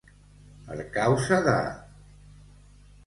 [0.69, 1.55] Per causa de.